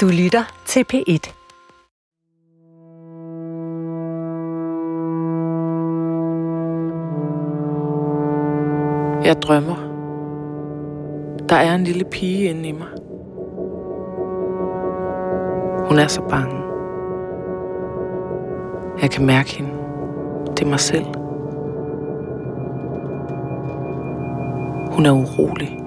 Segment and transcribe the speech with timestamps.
[0.00, 1.34] Du lytter til P1.
[9.24, 9.76] Jeg drømmer.
[11.48, 12.88] Der er en lille pige inde i mig.
[15.88, 16.56] Hun er så bange.
[19.02, 19.70] Jeg kan mærke hende.
[20.56, 21.06] Det er mig selv.
[24.94, 25.79] Hun er urolig.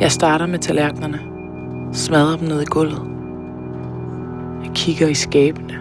[0.00, 1.20] Jeg starter med tallerkenerne.
[1.92, 3.02] Smadrer dem ned i gulvet.
[4.64, 5.74] Jeg kigger i skabene.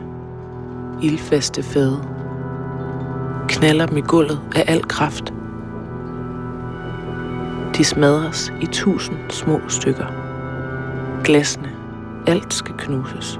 [1.01, 2.03] Ildfaste fade.
[3.47, 5.33] Knaller dem i gulvet af al kraft.
[7.77, 10.07] De smadres i tusind små stykker.
[11.23, 11.69] Glasene.
[12.27, 13.39] Alt skal knuses.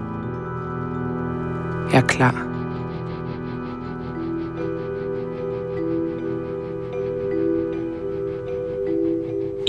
[1.91, 2.46] Jeg er klar.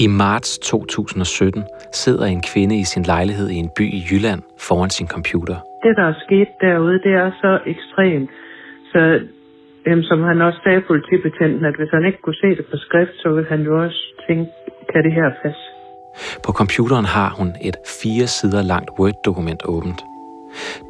[0.05, 4.91] I marts 2017 sidder en kvinde i sin lejlighed i en by i Jylland foran
[4.91, 5.57] sin computer.
[5.85, 8.31] Det, der er sket derude, det er så ekstremt.
[8.93, 9.01] Så
[9.87, 13.15] øhm, som han også sagde politibetjenten, at hvis han ikke kunne se det på skrift,
[13.23, 14.47] så ville han jo også tænke,
[14.93, 15.65] kan det her passe?
[16.45, 20.01] På computeren har hun et fire sider langt Word-dokument åbent.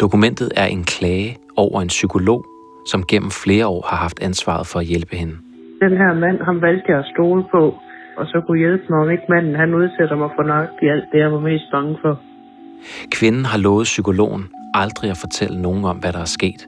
[0.00, 2.40] Dokumentet er en klage over en psykolog,
[2.86, 5.36] som gennem flere år har haft ansvaret for at hjælpe hende.
[5.84, 7.62] Den her mand, ham valgte jeg at stole på,
[8.20, 11.06] og så kunne hjælpe mig, om ikke manden han udsætter mig for nok i alt
[11.12, 12.14] det, jeg var mest bange for.
[13.16, 14.44] Kvinden har lovet psykologen
[14.74, 16.60] aldrig at fortælle nogen om, hvad der er sket.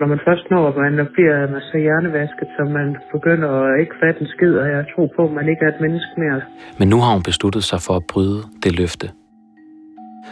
[0.00, 4.20] Når man først når, man bliver man så hjernevasket, så man begynder at ikke fatte
[4.20, 6.40] en skid, og jeg tror på, at man ikke er et menneske mere.
[6.78, 9.06] Men nu har hun besluttet sig for at bryde det løfte.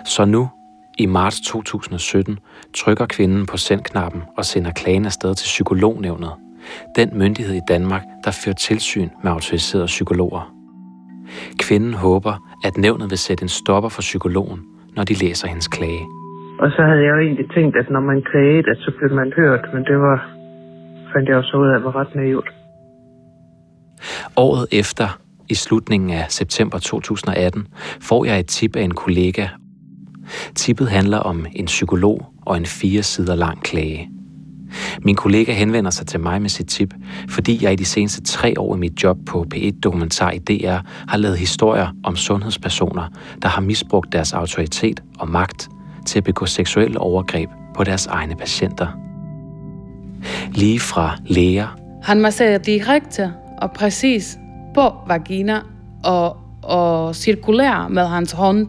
[0.04, 0.48] Så nu,
[0.98, 2.38] i marts 2017,
[2.74, 6.32] trykker kvinden på sendknappen og sender klagen afsted til psykolognævnet.
[6.96, 10.54] Den myndighed i Danmark, der fører tilsyn med autoriserede psykologer.
[11.58, 14.60] Kvinden håber, at nævnet vil sætte en stopper for psykologen,
[14.96, 16.04] når de læser hendes klage.
[16.58, 19.32] Og så havde jeg jo egentlig tænkt, at når man klagede, at så blev man
[19.36, 20.18] hørt, men det var,
[21.12, 22.48] fandt jeg også ud af, var ret naivt.
[24.36, 27.66] Året efter, i slutningen af september 2018,
[28.00, 29.46] får jeg et tip af en kollega.
[30.54, 34.08] Tippet handler om en psykolog og en fire sider lang klage.
[35.02, 36.94] Min kollega henvender sig til mig med sit tip,
[37.28, 40.78] fordi jeg i de seneste tre år i mit job på P1 Dokumentar i DR
[41.08, 43.08] har lavet historier om sundhedspersoner,
[43.42, 45.68] der har misbrugt deres autoritet og magt
[46.06, 48.86] til at begå seksuelle overgreb på deres egne patienter.
[50.52, 54.38] Lige fra læger, Han masserer direkte og præcis
[54.74, 55.60] på vagina
[56.04, 58.68] og, og cirkulerer med hans hånd.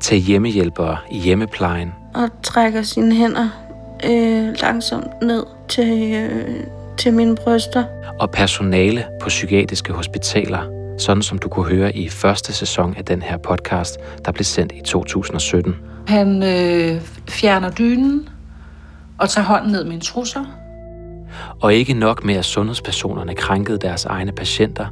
[0.00, 3.65] til hjemmehjælpere i hjemmeplejen, og trækker sine hænder
[4.04, 6.64] øh, langsomt ned til, øh,
[6.96, 7.84] til mine bryster.
[8.20, 13.22] og personale på psykiatriske hospitaler, sådan som du kunne høre i første sæson af den
[13.22, 15.76] her podcast, der blev sendt i 2017.
[16.06, 18.28] Han øh, fjerner dynen
[19.18, 20.44] og tager hånden ned med en trusser.
[21.62, 24.86] Og ikke nok med, at sundhedspersonerne krænkede deres egne patienter,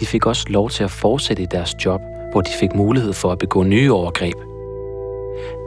[0.00, 2.00] de fik også lov til at fortsætte i deres job,
[2.32, 4.34] hvor de fik mulighed for at begå nye overgreb.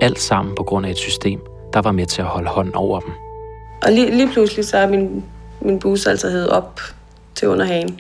[0.01, 1.39] Alt sammen på grund af et system,
[1.75, 3.11] der var med til at holde hånden over dem.
[3.85, 5.25] Og lige, lige pludselig så er min,
[5.61, 6.79] min bus altså hævet op
[7.35, 7.99] til underhagen.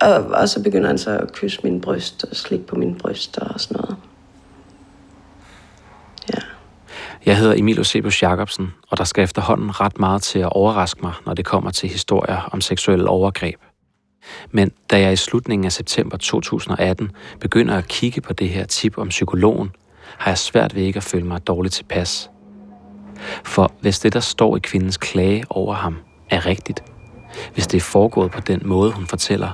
[0.00, 3.40] Og, og så begynder han så at kysse min bryst og slikke på mine bryster
[3.40, 3.96] og sådan noget.
[6.34, 6.38] Ja.
[7.26, 11.12] Jeg hedder Emil Eusebius Jacobsen, og der skal efterhånden ret meget til at overraske mig,
[11.26, 13.60] når det kommer til historier om seksuelle overgreb.
[14.50, 18.98] Men da jeg i slutningen af september 2018 begynder at kigge på det her tip
[18.98, 19.70] om psykologen,
[20.18, 22.30] har jeg svært ved ikke at føle mig dårligt tilpas.
[23.44, 25.96] For hvis det, der står i kvindens klage over ham,
[26.30, 26.82] er rigtigt,
[27.54, 29.50] hvis det er foregået på den måde, hun fortæller,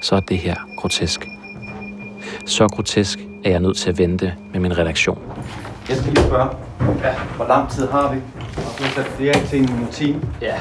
[0.00, 1.26] så er det her grotesk.
[2.46, 5.18] Så grotesk, at jeg nødt til at vente med min redaktion.
[5.88, 6.48] Jeg skal lige spørge,
[7.04, 7.14] ja.
[7.36, 8.20] hvor lang tid har vi?
[8.56, 10.20] Og så sat flere til en time.
[10.40, 10.54] Ja.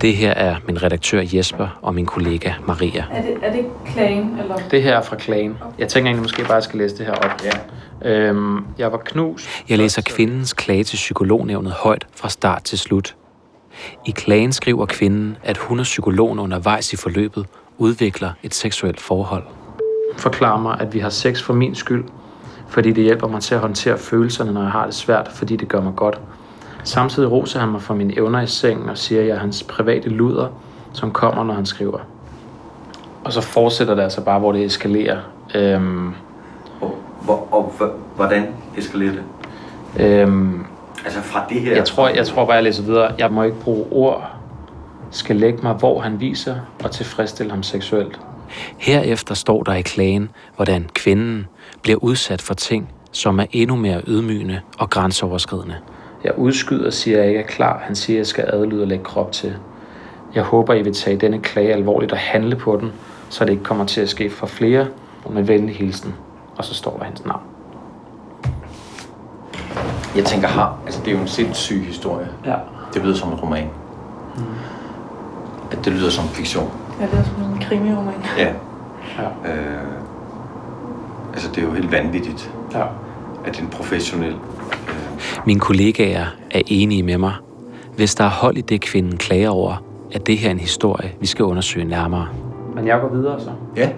[0.00, 3.04] Det her er min redaktør Jesper og min kollega Maria.
[3.12, 4.38] Er det, er det klagen?
[4.38, 4.56] Eller?
[4.70, 5.56] Det her er fra klagen.
[5.78, 7.30] Jeg tænker egentlig måske bare, at jeg skal læse det her op.
[7.44, 8.10] Ja.
[8.10, 9.48] Øhm, jeg var knust.
[9.68, 13.16] Jeg læser kvindens klage til psykolognævnet højt fra start til slut.
[14.06, 17.46] I klagen skriver kvinden, at hun og psykologen undervejs i forløbet
[17.78, 19.44] udvikler et seksuelt forhold.
[20.16, 22.04] Forklarer mig, at vi har sex for min skyld,
[22.74, 25.68] fordi det hjælper mig til at håndtere følelserne, når jeg har det svært, fordi det
[25.68, 26.20] gør mig godt.
[26.84, 29.62] Samtidig roser han mig for mine evner i sengen og siger, at jeg er hans
[29.62, 30.48] private luder,
[30.92, 31.98] som kommer, når han skriver.
[33.24, 35.18] Og så fortsætter det altså bare, hvor det eskalerer.
[35.54, 36.12] Øhm,
[37.28, 38.46] Og, og h- hvordan
[38.78, 39.22] eskalerer det?
[40.06, 40.64] øhm,
[41.04, 41.74] Altså fra det her...
[41.76, 43.12] jeg, tror, jeg tror bare, jeg læser videre.
[43.18, 44.30] Jeg må ikke bruge ord.
[45.10, 46.54] Skal lægge mig, hvor han viser
[46.84, 48.20] og tilfredsstille ham seksuelt.
[48.78, 51.46] Herefter står der i klagen, hvordan kvinden
[51.82, 55.76] bliver udsat for ting, som er endnu mere ydmygende og grænseoverskridende.
[56.24, 57.78] Jeg udskyder, siger jeg ikke er klar.
[57.78, 59.54] Han siger, at jeg skal adlyde og lægge krop til.
[60.34, 62.92] Jeg håber, I vil tage denne klage alvorligt og handle på den,
[63.28, 64.86] så det ikke kommer til at ske for flere.
[65.30, 66.14] Med venlig hilsen.
[66.56, 67.42] Og så står der hans navn.
[70.16, 72.28] Jeg tænker, har, altså det er jo en sindssyg historie.
[72.46, 72.54] Ja.
[72.94, 73.68] Det lyder som en roman.
[74.36, 74.42] Mm.
[75.70, 76.70] At det lyder som fiktion.
[77.00, 78.14] Ja, det er som en krimiroman.
[78.38, 78.52] Ja.
[79.18, 79.52] Ja.
[79.52, 80.03] Øh,
[81.34, 82.82] altså det er jo helt vanvittigt, Ja.
[83.44, 84.34] at en professionel...
[85.46, 87.32] Mine kollegaer er enige med mig.
[87.96, 89.82] Hvis der er hold i det, kvinden klager over,
[90.12, 92.28] er det her en historie, vi skal undersøge nærmere.
[92.74, 93.50] Men jeg går videre så.
[93.76, 93.90] Ja.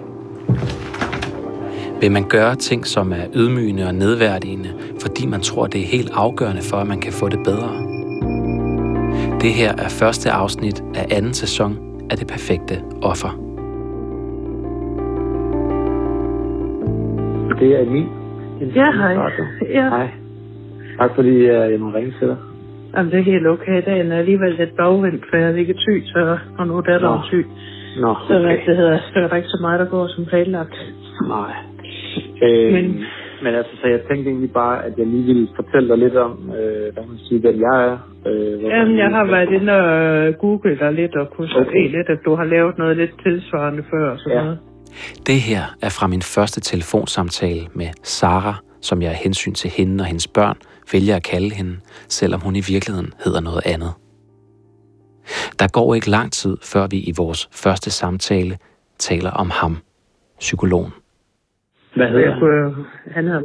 [2.01, 6.11] Vil man gøre ting, som er ydmygende og nedværdigende, fordi man tror, det er helt
[6.13, 7.69] afgørende for, at man kan få det bedre?
[9.41, 11.77] Det her er første afsnit af anden sæson
[12.09, 13.46] af Det Perfekte Offer.
[17.59, 18.05] Det er Emil.
[18.75, 19.13] Ja, hej.
[19.69, 19.89] Ja.
[19.89, 20.07] Hej.
[20.99, 22.37] Tak fordi øh, jeg må ringe til dig.
[22.97, 23.81] Jamen, det er helt okay.
[23.85, 27.19] Dagen er alligevel lidt bagvendt, for jeg er ikke syg, så, og nu er datteren
[27.19, 27.23] Nå.
[27.23, 27.45] syg.
[28.01, 28.65] Nå, Så okay.
[28.67, 30.75] det hedder, så er der ikke så meget, der går som planlagt.
[31.27, 31.51] Nej.
[32.43, 33.03] Øh, Men-
[33.43, 36.31] men, altså, så jeg tænkte egentlig bare, at jeg lige ville fortælle dig lidt om,
[36.59, 37.97] øh, hvad man siger, hvem jeg er.
[38.27, 41.71] Øh, Jamen, jeg har været inde og googlet dig lidt, og kunne så Okay.
[41.87, 44.43] se lidt, at du har lavet noget lidt tilsvarende før og sådan Ja.
[44.43, 44.59] noget.
[45.27, 50.01] Det her er fra min første telefonsamtale med Sara, som jeg af hensyn til hende
[50.01, 50.57] og hendes børn
[50.93, 53.93] vælger at kalde hende, selvom hun i virkeligheden hedder noget andet.
[55.59, 58.57] Der går ikke lang tid, før vi i vores første samtale
[58.99, 59.77] taler om ham,
[60.39, 60.91] psykologen.
[61.95, 62.39] Hvad hedder Jeg han?
[62.39, 63.41] kunne, han hedder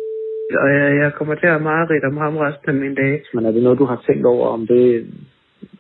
[0.63, 3.21] og jeg, jeg kommer til at have mareridt om ham resten af mine dage.
[3.35, 5.07] Men er det noget, du har tænkt over, om det,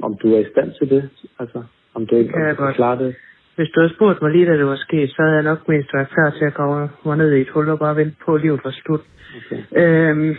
[0.03, 1.09] om du er i stand til det?
[1.39, 1.63] Altså,
[1.95, 2.77] om du ikke du kan godt.
[2.77, 3.15] klare det?
[3.57, 5.89] Hvis du havde spurgt mig lige, da det var sket, så havde jeg nok mest
[5.95, 8.41] været klar til at grave mig ned i et hul og bare vente på, at
[8.41, 9.01] livet var slut.
[9.39, 9.61] Okay.
[9.83, 10.37] Øhm,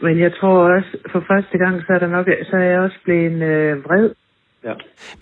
[0.00, 2.96] men jeg tror også, for første gang, så er, der nok, så er jeg også
[3.04, 4.10] blevet øh, vred.
[4.64, 4.72] Ja.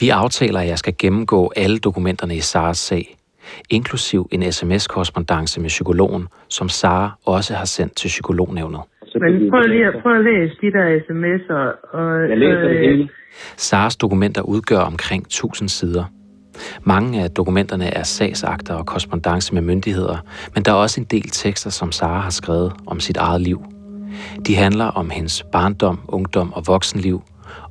[0.01, 3.05] Vi aftaler, at jeg skal gennemgå alle dokumenterne i Saras sag,
[3.71, 8.81] inklusiv en sms-korrespondence med psykologen, som Sara også har sendt til psykolognævnet.
[9.15, 11.95] Men prøv lige at, prøv at læse de der sms'er.
[11.97, 13.09] Og, Jeg læser det øh, hele.
[13.57, 16.05] Saras dokumenter udgør omkring 1000 sider.
[16.85, 20.17] Mange af dokumenterne er sagsakter og korrespondence med myndigheder,
[20.55, 23.59] men der er også en del tekster, som Sara har skrevet om sit eget liv.
[24.47, 27.23] De handler om hendes barndom, ungdom og voksenliv,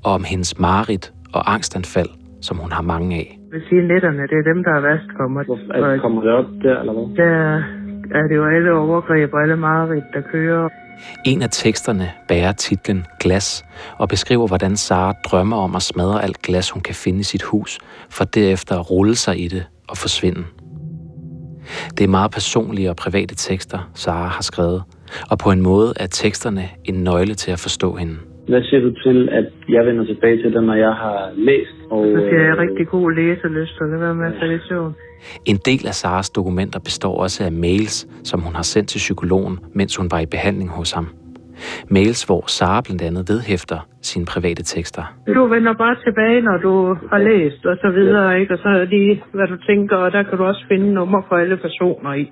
[0.06, 2.10] og om hendes mareridt og angstanfald,
[2.42, 3.38] som hun har mange af.
[3.52, 5.46] Jeg vil sige, netterne, det er dem, der er værst for mig.
[5.46, 7.08] Hvorfor, kommer det op der, eller hvad?
[7.18, 10.70] Der er det jo alle overgreb og alle mareridt, der kører.
[11.26, 13.66] En af teksterne bærer titlen Glas
[13.98, 17.44] og beskriver, hvordan Sara drømmer om at smadre alt glas, hun kan finde i sit
[17.44, 20.44] hus, for derefter at rulle sig i det og forsvinde.
[21.98, 24.84] Det er meget personlige og private tekster, Sara har skrevet,
[25.30, 28.18] og på en måde er teksterne en nøgle til at forstå hende.
[28.48, 31.76] Hvad siger du til, at jeg vender tilbage til det, når jeg har læst?
[31.92, 34.60] Og, Så siger jeg øh, rigtig god læselyst, og lad være med at falde i
[34.70, 34.94] søvn.
[35.46, 39.60] En del af Saras dokumenter består også af mails, som hun har sendt til psykologen,
[39.74, 41.08] mens hun var i behandling hos ham.
[41.90, 45.04] Mails, hvor Sara blandt andet vedhæfter sine private tekster.
[45.36, 46.74] Du vender bare tilbage, når du
[47.12, 48.54] har læst, og så videre, ikke?
[48.54, 51.58] Og så lige, hvad du tænker, og der kan du også finde nummer for alle
[51.58, 52.32] personer i.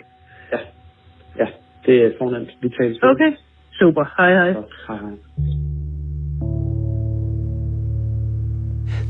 [1.39, 1.47] Ja,
[1.85, 2.49] det er fornemt.
[2.61, 2.99] Vi tales.
[3.03, 3.31] Okay,
[3.71, 4.03] super.
[4.17, 4.53] Hej, hej.
[4.53, 4.65] Godt.
[4.87, 5.15] Hej, hej.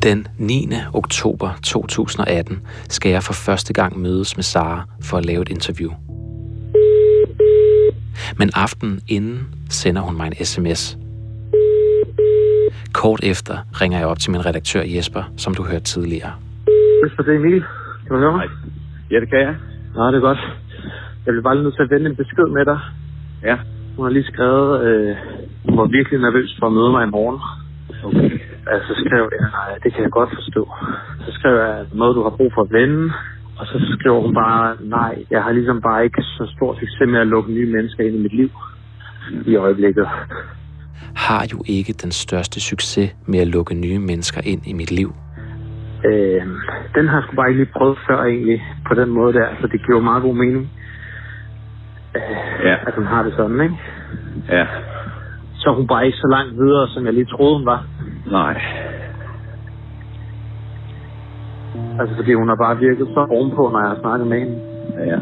[0.03, 0.69] Den 9.
[0.93, 5.91] oktober 2018 skal jeg for første gang mødes med Sara for at lave et interview.
[8.39, 9.39] Men aftenen inden
[9.69, 10.97] sender hun mig en sms.
[12.93, 16.33] Kort efter ringer jeg op til min redaktør Jesper, som du hørte tidligere.
[17.03, 17.63] Jesper, det er Emil.
[18.03, 18.47] Kan du høre mig?
[19.11, 19.55] Ja, det kan jeg.
[19.95, 20.41] Nå, det er godt.
[21.25, 22.79] Jeg vil bare lige nødt til at vende en besked med dig.
[23.43, 23.55] Ja.
[23.95, 25.15] Hun har lige skrevet, øh,
[25.65, 27.39] hun var virkelig nervøs for at møde mig i morgen.
[28.03, 28.39] Okay.
[28.71, 30.63] Altså, så skrev jeg, nej, det kan jeg godt forstå.
[31.25, 33.13] Så skrev jeg noget, du har brug for at vende.
[33.59, 37.19] Og så skriver hun bare, nej, jeg har ligesom bare ikke så stor succes med
[37.19, 38.49] at lukke nye mennesker ind i mit liv
[39.45, 40.07] i øjeblikket.
[41.15, 45.13] Har jo ikke den største succes med at lukke nye mennesker ind i mit liv.
[46.05, 46.41] Øh,
[46.95, 49.67] den har jeg sgu bare ikke lige prøvet før egentlig, på den måde der, så
[49.67, 50.71] det giver meget god mening.
[52.15, 52.21] Øh,
[52.63, 52.75] Ja.
[52.87, 53.77] At hun har det sådan, ikke?
[54.49, 54.65] Ja.
[55.55, 57.85] Så hun bare ikke så langt videre, som jeg lige troede, hun var.
[58.25, 58.61] Nej.
[61.99, 64.61] Altså, fordi hun har bare virket så ovenpå, når jeg har snakket med hende.
[65.05, 65.19] Ja.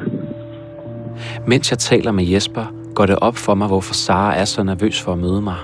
[1.48, 5.01] Mens jeg taler med Jesper, går det op for mig, hvorfor Sara er så nervøs
[5.04, 5.56] for at møde mig.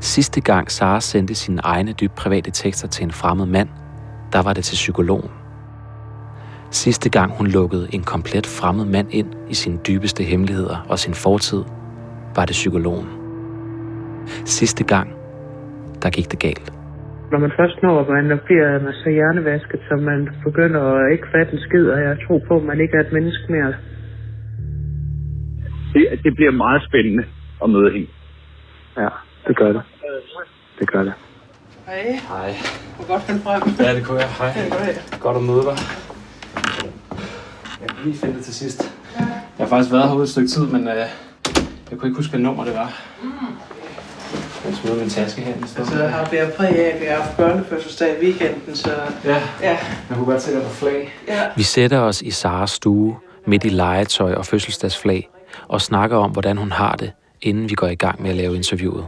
[0.00, 3.68] Sidste gang Sara sendte sine egne dybt private tekster til en fremmed mand,
[4.32, 5.30] der var det til psykologen.
[6.70, 11.14] Sidste gang hun lukkede en komplet fremmed mand ind i sine dybeste hemmeligheder og sin
[11.14, 11.64] fortid,
[12.36, 13.08] var det psykologen.
[14.44, 15.10] Sidste gang,
[16.04, 16.68] der gik det galt.
[17.32, 21.52] Når man først når, at man bliver så hjernevasket, så man begynder at ikke fatte
[21.52, 23.74] en skid, og jeg tror på, at man ikke er et menneske mere.
[25.94, 27.24] Det, det bliver meget spændende
[27.64, 28.08] at møde hende.
[29.02, 29.08] Ja,
[29.48, 29.82] det gør det.
[30.78, 31.14] Det gør det.
[31.86, 32.02] Hej.
[32.32, 32.50] Hej.
[32.96, 33.62] Hvor godt finde frem.
[33.86, 34.30] Ja, det kunne jeg.
[34.38, 34.50] Hej.
[34.50, 35.20] Hej.
[35.20, 35.76] Godt at møde dig.
[37.80, 38.80] Jeg kan lige finde det til sidst.
[39.58, 41.06] Jeg har faktisk været herude et stykke tid, men øh,
[41.90, 42.90] jeg kunne ikke huske, hvilket nummer det var.
[44.66, 45.88] Jeg smider min taske hen i stedet.
[45.88, 48.90] Så har vi præg af, at vi har haft børnefødselsdag i weekenden, så
[49.24, 49.30] Ja,
[49.62, 49.68] ja.
[50.08, 51.14] jeg kunne godt se dig på flag.
[51.28, 51.40] ja.
[51.56, 53.16] Vi sætter os i Saras stue,
[53.46, 55.28] midt i legetøj og fødselsdagsflag,
[55.68, 58.56] og snakker om, hvordan hun har det, inden vi går i gang med at lave
[58.56, 59.06] interviewet.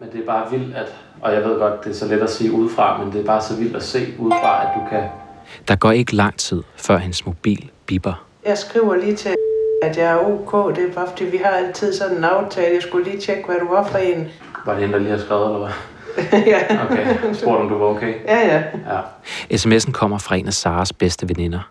[0.00, 0.86] Men det er bare vildt, at...
[1.20, 3.42] Og jeg ved godt, det er så let at sige udefra, men det er bare
[3.42, 5.02] så vildt at se udefra, at du kan...
[5.68, 8.24] Der går ikke lang tid, før hendes mobil bipper.
[8.46, 9.34] Jeg skriver lige til,
[9.82, 10.76] at jeg er ok.
[10.76, 12.74] Det er bare fordi, vi har altid sådan en aftale.
[12.74, 14.28] Jeg skulle lige tjekke, hvad du var for en.
[14.68, 16.40] Var det hende, der lige har skrevet, eller hvad?
[16.52, 16.84] ja.
[16.84, 18.14] Okay, spurgte om du var okay.
[18.24, 18.62] Ja, ja.
[18.94, 19.00] Ja.
[19.56, 21.70] SMS'en kommer fra en af Saras bedste veninder.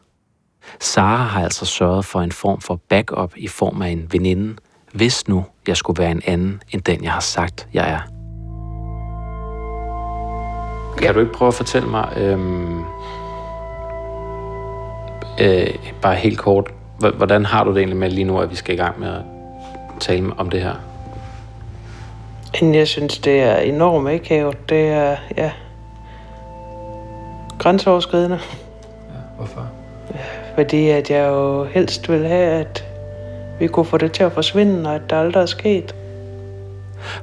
[0.80, 4.56] Sara har altså sørget for en form for backup i form af en veninde,
[4.94, 8.00] hvis nu jeg skulle være en anden end den, jeg har sagt, jeg er.
[10.98, 12.80] Kan du ikke prøve at fortælle mig, øhm,
[15.42, 16.72] øh, bare helt kort,
[17.18, 19.22] hvordan har du det egentlig med lige nu, at vi skal i gang med at
[20.00, 20.76] tale om det her?
[22.62, 24.70] Men jeg synes, det er enormt akavet.
[24.70, 25.52] Det er, ja,
[27.60, 28.40] grænseoverskridende.
[29.38, 29.68] Hvorfor?
[30.56, 32.84] Fordi at jeg jo helst vil have, at
[33.60, 35.96] vi kunne få det til at forsvinde, og at der aldrig er sket.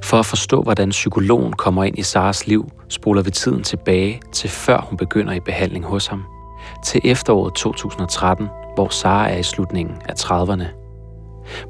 [0.03, 4.51] For at forstå, hvordan psykologen kommer ind i Saras liv, spoler vi tiden tilbage til
[4.51, 6.25] før hun begynder i behandling hos ham.
[6.85, 10.65] Til efteråret 2013, hvor Sara er i slutningen af 30'erne.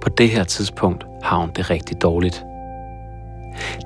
[0.00, 2.44] På det her tidspunkt har hun det rigtig dårligt.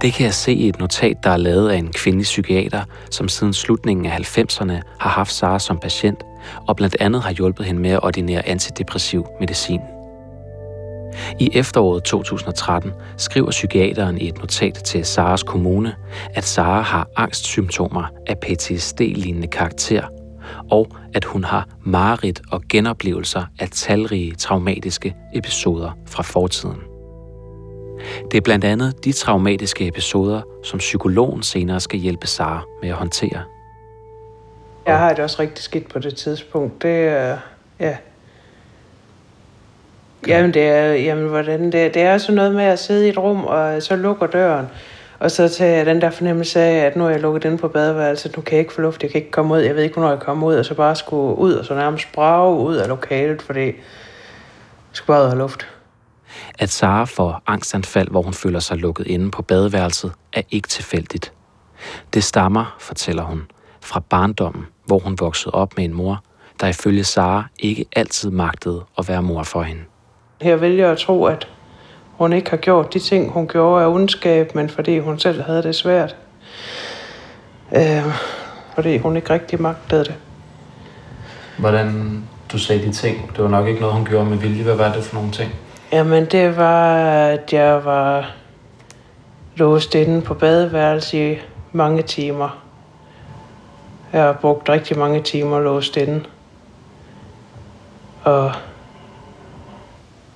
[0.03, 3.29] Det kan jeg se i et notat, der er lavet af en kvindelig psykiater, som
[3.29, 6.23] siden slutningen af 90'erne har haft Sara som patient,
[6.69, 9.81] og blandt andet har hjulpet hende med at ordinere antidepressiv medicin.
[11.39, 15.95] I efteråret 2013 skriver psykiateren i et notat til Saras kommune,
[16.35, 20.03] at Sara har angstsymptomer af PTSD-lignende karakter,
[20.71, 26.88] og at hun har mareridt og genoplevelser af talrige traumatiske episoder fra fortiden.
[28.31, 32.95] Det er blandt andet de traumatiske episoder, som psykologen senere skal hjælpe Sara med at
[32.95, 33.43] håndtere.
[34.87, 36.83] Jeg har det også rigtig skidt på det tidspunkt.
[36.83, 37.39] Det er,
[37.81, 37.97] ja.
[40.27, 43.19] Jamen, det er, jamen, hvordan det, det er sådan noget med at sidde i et
[43.19, 44.67] rum, og så lukker døren.
[45.19, 47.69] Og så tager jeg den der fornemmelse af, at nu er jeg lukket inde på
[47.69, 49.95] badeværelset, nu kan jeg ikke få luft, jeg kan ikke komme ud, jeg ved ikke,
[49.95, 52.89] hvornår jeg kommer ud, og så bare skulle ud, og så nærmest brage ud af
[52.89, 53.75] lokalet, fordi jeg
[54.93, 55.69] skulle bare ud have luft.
[56.59, 61.33] At Sara får angstanfald, hvor hun føler sig lukket inde på badeværelset, er ikke tilfældigt.
[62.15, 63.43] Det stammer, fortæller hun,
[63.81, 66.23] fra barndommen, hvor hun voksede op med en mor,
[66.61, 69.83] der ifølge Sara ikke altid magtede at være mor for hende.
[70.41, 71.49] Jeg vælger at tro, at
[72.19, 75.63] hun ikke har gjort de ting, hun gjorde af ondskab, men fordi hun selv havde
[75.63, 76.17] det svært.
[77.77, 78.05] Øh,
[78.75, 80.15] fordi hun ikke rigtig magtede det.
[81.59, 84.63] Hvordan du sagde de ting, det var nok ikke noget, hun gjorde med vilje.
[84.63, 85.53] Hvad var det for nogle ting?
[85.93, 88.35] Jamen, det var, at jeg var
[89.57, 91.39] låst inde på badeværelset i
[91.73, 92.65] mange timer.
[94.13, 96.25] Jeg har brugt rigtig mange timer låst inde.
[98.23, 98.53] Og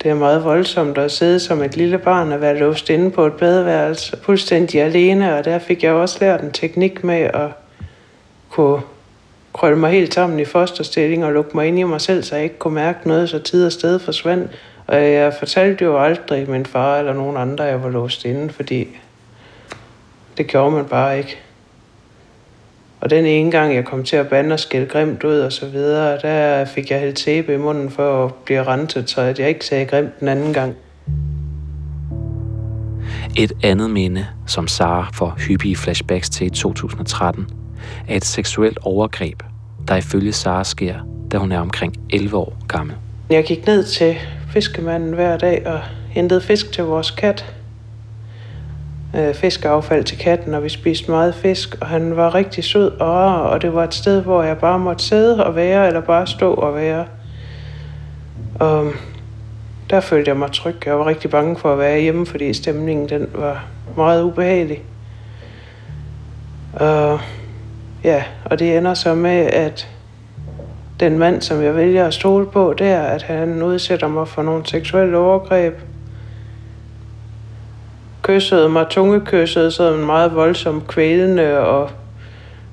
[0.02, 3.26] det er meget voldsomt at sidde som et lille barn og være låst inde på
[3.26, 7.50] et badeværelse fuldstændig alene, og der fik jeg også lært en teknik med at
[8.50, 8.82] kunne
[9.52, 12.44] krølle mig helt sammen i fosterstilling og lukke mig ind i mig selv, så jeg
[12.44, 14.50] ikke kunne mærke noget, så tid og sted forsvandt.
[14.86, 18.52] Og jeg fortalte jo aldrig min far eller nogen andre, at jeg var låst inde,
[18.52, 18.88] fordi
[20.36, 21.38] det gjorde man bare ikke.
[23.00, 25.66] Og den ene gang, jeg kom til at bande og skælde grimt ud og så
[25.66, 29.48] videre, der fik jeg hældt sæbe i munden for at blive renset, så at jeg
[29.48, 30.74] ikke sagde grimt den anden gang.
[33.36, 37.46] Et andet minde, som Sara får hyppige flashbacks til i 2013,
[38.08, 39.42] er et seksuelt overgreb,
[39.88, 40.94] der ifølge Sara sker,
[41.32, 42.96] da hun er omkring 11 år gammel.
[43.30, 44.16] Jeg gik ned til
[44.52, 45.80] fiskemanden hver dag og
[46.10, 47.54] hentede fisk til vores kat.
[49.16, 53.08] Øh, fiskeaffald til katten, og vi spiste meget fisk, og han var rigtig sød og
[53.08, 56.26] rar, og det var et sted, hvor jeg bare måtte sidde og være, eller bare
[56.26, 57.06] stå og være.
[58.60, 58.94] Og um,
[59.90, 60.86] der følte jeg mig tryg.
[60.86, 63.64] Jeg var rigtig bange for at være hjemme, fordi stemningen den var
[63.96, 64.82] meget ubehagelig.
[66.72, 67.20] Og
[68.04, 69.88] ja, og det ender så med, at
[71.02, 74.42] den mand, som jeg vælger at stole på, det er, at han udsætter mig for
[74.42, 75.74] nogle seksuelle overgreb.
[78.22, 81.90] Kyssede mig, tungekyssede, sådan meget voldsomt kvælende, og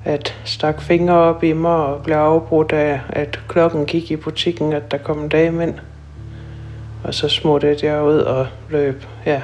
[0.04, 4.72] at stak fingre op i mig og blev afbrudt af, at klokken gik i butikken,
[4.72, 5.74] at der kom en dame ind.
[7.04, 9.40] Og så smuttede jeg ud og løb, ja.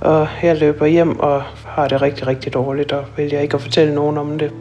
[0.00, 3.62] Og jeg løber hjem og har det rigtig, rigtig dårligt, og vil jeg ikke at
[3.62, 4.52] fortælle nogen om det.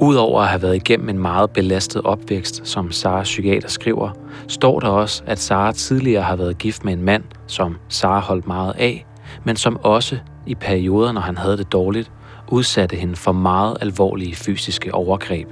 [0.00, 4.10] Udover at have været igennem en meget belastet opvækst, som Sara psykiater skriver,
[4.48, 8.46] står der også, at Sara tidligere har været gift med en mand, som Sara holdt
[8.46, 9.06] meget af,
[9.44, 12.10] men som også i perioder, når han havde det dårligt,
[12.48, 15.48] udsatte hende for meget alvorlige fysiske overgreb.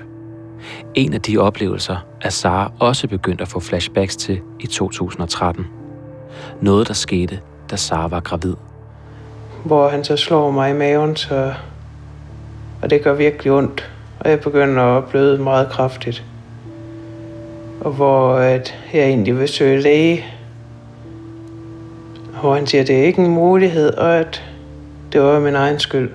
[0.95, 5.67] En af de oplevelser er Sara også begyndt at få flashbacks til i 2013.
[6.61, 8.55] Noget, der skete, da Sara var gravid.
[9.65, 11.55] Hvor han så slår mig i maven, så...
[12.83, 13.94] og det gør virkelig ondt.
[14.21, 16.25] Og jeg begynder at bløde meget kraftigt.
[17.81, 20.25] Og hvor at jeg egentlig vil søge læge.
[22.41, 24.45] Hvor han siger, at det er ikke en mulighed, og at
[25.13, 26.11] det var min egen skyld.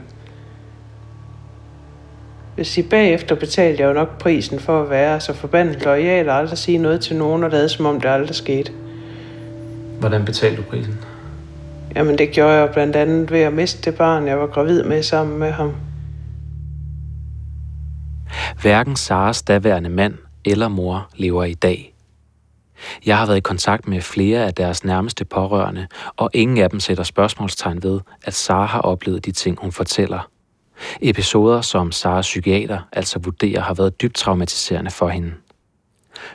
[2.56, 6.36] Hvis I bagefter betalte jeg jo nok prisen for at være så forbandet lojal og
[6.36, 8.72] aldrig sige noget til nogen og lade som om det aldrig skete.
[10.00, 11.00] Hvordan betalte du prisen?
[11.96, 15.04] Jamen det gjorde jeg blandt andet ved at miste det barn, jeg var gravid med
[15.04, 15.74] sammen med ham.
[18.62, 21.96] Hverken Saras daværende mand eller mor lever i dag.
[23.06, 25.88] Jeg har været i kontakt med flere af deres nærmeste pårørende,
[26.18, 30.30] og ingen af dem sætter spørgsmålstegn ved, at Sara har oplevet de ting, hun fortæller.
[31.02, 35.34] Episoder, som Saras psykiater altså vurderer har været dybt traumatiserende for hende.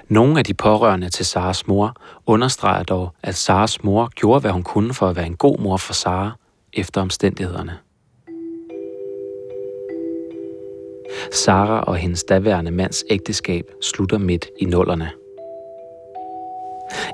[0.08, 4.62] Nogle af de pårørende til Saras mor understreger dog, at Saras mor gjorde, hvad hun
[4.62, 6.30] kunne for at være en god mor for Sara
[6.72, 7.78] efter omstændighederne.
[11.32, 15.10] Sara og hendes daværende mands ægteskab slutter midt i nullerne.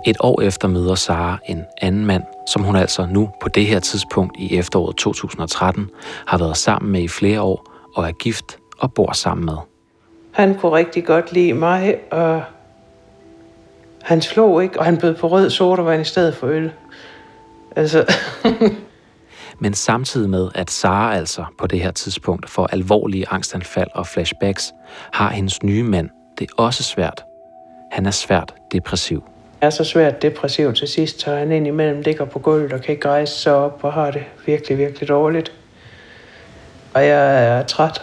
[0.06, 3.80] Et år efter møder Sara en anden mand, som hun altså nu på det her
[3.80, 5.90] tidspunkt i efteråret 2013
[6.26, 9.56] har været sammen med i flere år og er gift og bor sammen med.
[10.30, 12.42] Han kunne rigtig godt lide mig, og
[14.02, 16.72] han slog ikke, og han bød på rød sodavand i stedet for øl.
[17.76, 18.04] Altså,
[19.60, 24.72] Men samtidig med, at Sara altså på det her tidspunkt får alvorlige angstanfald og flashbacks,
[25.12, 27.24] har hendes nye mand det også svært.
[27.92, 29.24] Han er svært depressiv.
[29.60, 32.94] Jeg er så svært depressiv til sidst, så han indimellem ligger på gulvet og kan
[32.94, 35.52] ikke rejse sig op og har det virkelig, virkelig dårligt.
[36.94, 38.00] Og jeg er træt.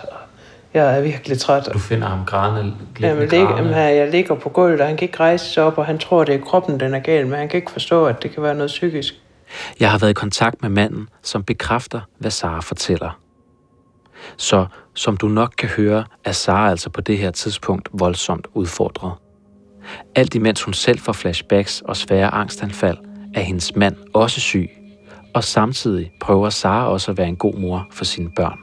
[0.73, 1.69] Jeg er virkelig træt.
[1.73, 5.19] Du finder ham grædende, Jamen, lig, jamen, jeg ligger på gulvet, og han kan ikke
[5.19, 7.57] rejse sig op, og han tror, det er kroppen, den er gal, men han kan
[7.57, 9.13] ikke forstå, at det kan være noget psykisk.
[9.79, 13.19] Jeg har været i kontakt med manden, som bekræfter, hvad Sara fortæller.
[14.37, 19.13] Så som du nok kan høre, er Sara altså på det her tidspunkt voldsomt udfordret.
[20.15, 22.97] Alt imens hun selv får flashbacks og svære angstanfald,
[23.33, 24.69] er hendes mand også syg,
[25.35, 28.59] og samtidig prøver Sara også at være en god mor for sine børn.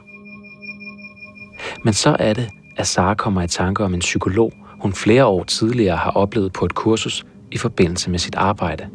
[1.83, 5.43] Men så er det, at Sara kommer i tanke om en psykolog, hun flere år
[5.43, 8.89] tidligere har oplevet på et kursus i forbindelse med sit arbejde.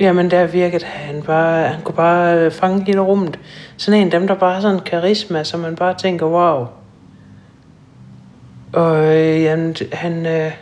[0.00, 3.38] Jamen, der virkede han bare, han kunne bare fange hele rummet.
[3.76, 6.66] Sådan en af dem, der bare har sådan en karisma, så man bare tænker, wow.
[8.72, 10.52] Og øh, jamen, han, øh,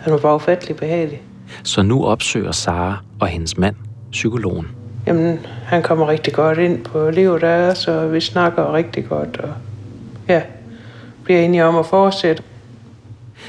[0.00, 1.22] han var bare ufattelig behagelig.
[1.64, 3.74] Så nu opsøger Sara og hendes mand
[4.10, 4.68] psykologen.
[5.06, 9.54] Jamen, han kommer rigtig godt ind på livet der, så vi snakker rigtig godt, og
[10.28, 10.42] ja,
[11.24, 12.42] bliver enige om at fortsætte.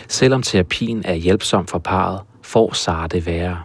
[0.08, 3.62] Selvom terapien er hjælpsom for parret, får Sara det værre.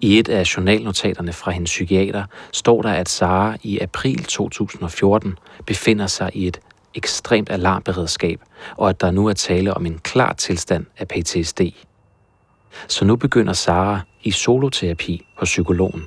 [0.00, 6.06] I et af journalnotaterne fra hendes psykiater står der, at Sara i april 2014 befinder
[6.06, 6.60] sig i et
[6.94, 8.40] ekstremt alarmberedskab,
[8.76, 11.60] og at der nu er tale om en klar tilstand af PTSD.
[12.88, 16.02] Så nu begynder Sara i soloterapi hos psykologen.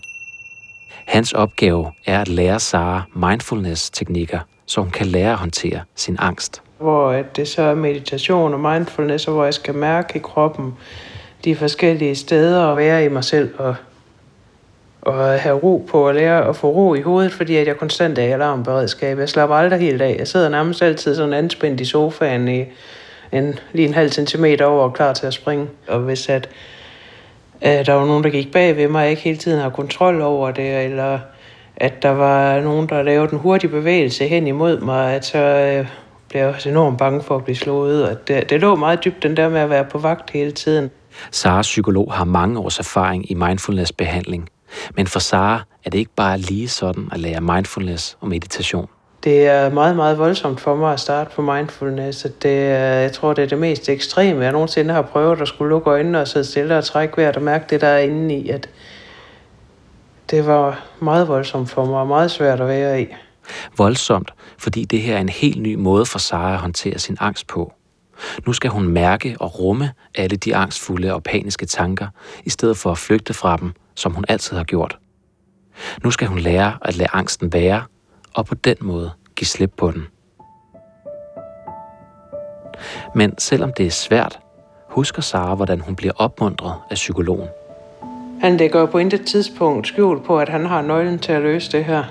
[1.08, 6.62] Hans opgave er at lære Sara mindfulness-teknikker, så hun kan lære at håndtere sin angst.
[6.78, 10.74] Hvor at det så er meditation og mindfulness, og hvor jeg skal mærke i kroppen
[11.44, 13.76] de forskellige steder og være i mig selv og,
[15.02, 18.18] og have ro på og lære at få ro i hovedet, fordi at jeg konstant
[18.18, 19.20] er i alarmberedskab.
[19.20, 20.16] Jeg slapper aldrig helt af.
[20.20, 22.66] Jeg sidder nærmest altid sådan anspændt i sofaen i
[23.32, 25.68] en, lige en halv centimeter over og klar til at springe.
[25.88, 26.50] Og hvis at,
[27.62, 29.70] at der var nogen, der gik bag ved mig, og jeg ikke hele tiden har
[29.70, 31.20] kontrol over det, eller
[31.78, 35.88] at der var nogen, der lavede en hurtig bevægelse hen imod mig, at så øh,
[36.30, 38.10] blev jeg også enormt bange for at blive slået.
[38.10, 40.92] Og det, det lå meget dybt, den der med at være på vagt hele tiden.
[41.32, 44.50] Saras psykolog har mange års erfaring i mindfulness-behandling.
[44.96, 48.88] Men for Sara er det ikke bare lige sådan at lære mindfulness og meditation.
[49.24, 52.28] det er meget, meget voldsomt for mig at starte på mindfulness.
[52.44, 55.70] Det er, jeg tror, det er det mest ekstreme, jeg nogensinde har prøvet at skulle
[55.70, 58.50] lukke øjnene og sidde stille og trække vejret og mærke det, der er inde i.
[58.50, 58.70] At
[60.32, 63.08] det var meget voldsomt for mig og meget svært at være i.
[63.78, 67.48] Voldsomt, fordi det her er en helt ny måde for Sara at håndtere sin angst
[67.48, 67.74] på.
[68.46, 72.08] Nu skal hun mærke og rumme alle de angstfulde og paniske tanker,
[72.46, 74.98] i stedet for at flygte fra dem, som hun altid har gjort.
[76.04, 77.84] Nu skal hun lære at lade angsten være,
[78.34, 80.08] og på den måde give slip på den.
[83.16, 84.40] Men selvom det er svært,
[84.90, 87.48] husker Sara, hvordan hun bliver opmuntret af psykologen.
[88.42, 91.86] Han lægger på intet tidspunkt skjul på, at han har nøglen til at løse det
[91.86, 92.04] her.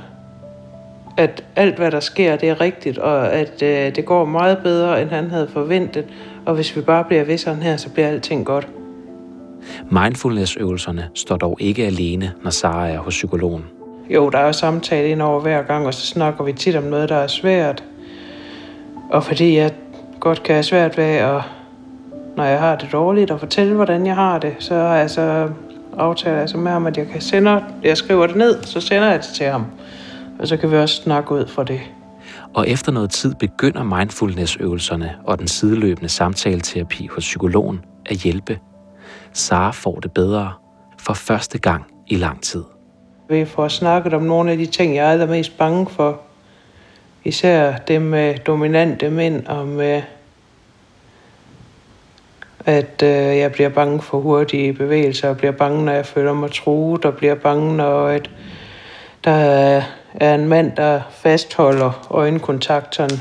[1.16, 5.02] At alt, hvad der sker, det er rigtigt, og at øh, det går meget bedre,
[5.02, 6.04] end han havde forventet.
[6.46, 8.68] Og hvis vi bare bliver ved sådan her, så bliver alting godt.
[9.90, 13.64] Mindfulness-øvelserne står dog ikke alene, når Sara er hos psykologen.
[14.10, 16.84] Jo, der er jo samtale ind over hver gang, og så snakker vi tit om
[16.84, 17.84] noget, der er svært.
[19.10, 19.70] Og fordi jeg
[20.20, 21.40] godt kan have svært ved at,
[22.36, 25.48] når jeg har det dårligt, at fortælle, hvordan jeg har det, så har jeg så
[25.98, 29.08] aftaler jeg så med ham, at jeg kan sende, jeg skriver det ned, så sender
[29.08, 29.66] jeg det til ham.
[30.38, 31.80] Og så kan vi også snakke ud fra det.
[32.54, 38.58] Og efter noget tid begynder mindfulness-øvelserne og den sideløbende samtaleterapi hos psykologen at hjælpe.
[39.32, 40.52] Sara får det bedre
[40.98, 42.64] for første gang i lang tid.
[43.28, 46.20] Vi får snakket om nogle af de ting, jeg er allermest bange for.
[47.24, 50.02] Især det med dominante mænd og med,
[52.66, 56.52] at øh, jeg bliver bange for hurtige bevægelser, og bliver bange, når jeg føler mig
[56.52, 58.30] truet, og bliver bange, når at
[59.24, 59.82] der er
[60.20, 63.20] en mand, der fastholder øjenkontakterne.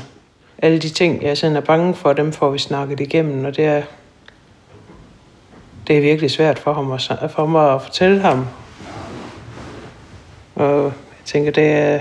[0.58, 3.64] Alle de ting, jeg sådan er bange for, dem får vi snakket igennem, og det
[3.64, 3.82] er,
[5.86, 8.46] det er virkelig svært for, ham at, for mig at fortælle ham,
[10.54, 10.92] og jeg
[11.24, 12.00] tænker, det er,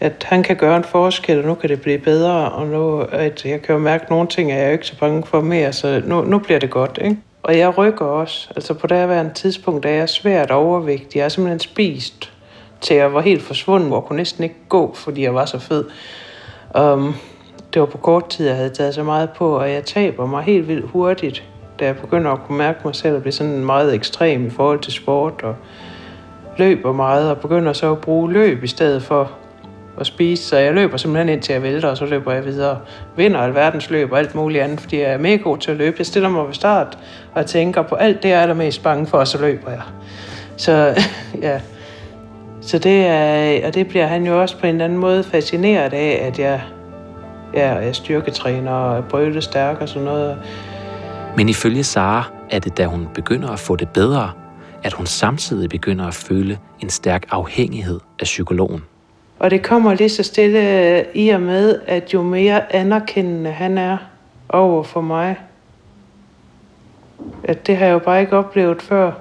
[0.00, 3.44] at han kan gøre en forskel, og nu kan det blive bedre, og nu, at
[3.44, 6.02] jeg kan jo mærke, at nogle ting er jeg ikke så bange for mere, så
[6.04, 7.16] nu, nu bliver det godt, ikke?
[7.42, 8.48] Og jeg rykker også.
[8.56, 11.18] Altså på en tidspunkt er jeg svært overvægtig.
[11.18, 12.32] Jeg er simpelthen spist
[12.80, 15.84] til jeg var helt forsvundet, og kunne næsten ikke gå, fordi jeg var så fed.
[16.78, 17.14] Um,
[17.74, 20.42] det var på kort tid, jeg havde taget så meget på, og jeg taber mig
[20.42, 21.44] helt vildt hurtigt,
[21.80, 24.80] da jeg begynder at kunne mærke mig selv at blive sådan meget ekstrem i forhold
[24.80, 25.56] til sport og
[26.56, 29.30] løber meget og begynder så at bruge løb i stedet for
[30.00, 30.44] at spise.
[30.44, 32.78] Så jeg løber simpelthen ind til jeg vælter, og så løber jeg videre.
[33.16, 35.96] Vinder alverdens løb og alt muligt andet, fordi jeg er mega god til at løbe.
[35.98, 36.98] Jeg stiller mig ved start
[37.34, 39.82] og tænker på alt det, jeg er der mest bange for, og så løber jeg.
[40.56, 40.72] Så
[41.42, 41.60] ja,
[42.70, 45.92] så det er, og det bliver han jo også på en eller anden måde fascineret
[45.92, 46.62] af, at jeg,
[47.54, 50.38] ja, jeg styrketræner og brøle stærk og sådan noget.
[51.36, 54.30] Men ifølge Sara er det, da hun begynder at få det bedre,
[54.82, 58.84] at hun samtidig begynder at føle en stærk afhængighed af psykologen.
[59.38, 63.96] Og det kommer lige så stille i og med, at jo mere anerkendende han er
[64.48, 65.36] over for mig,
[67.44, 69.12] at det har jeg jo bare ikke oplevet før.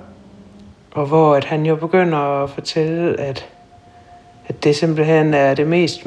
[0.92, 3.48] Og hvor at han jo begynder at fortælle, at,
[4.48, 6.06] at det simpelthen er det mest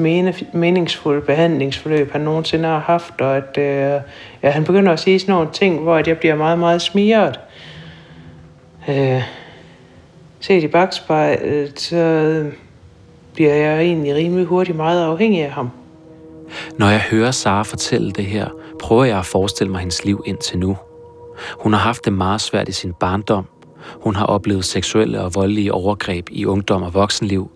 [0.53, 4.01] meningsfulde behandlingsforløb, han nogensinde har haft, og at øh,
[4.43, 7.39] ja, han begynder at sige sådan nogle ting, hvor at jeg bliver meget, meget smiret.
[8.89, 9.23] Øh,
[10.39, 12.45] set i bagspejlet, så
[13.33, 15.69] bliver jeg egentlig rimelig hurtigt meget afhængig af ham.
[16.77, 18.47] Når jeg hører Sara fortælle det her,
[18.79, 20.77] prøver jeg at forestille mig hendes liv indtil nu.
[21.59, 23.45] Hun har haft det meget svært i sin barndom.
[23.91, 27.51] Hun har oplevet seksuelle og voldelige overgreb i ungdom og voksenliv.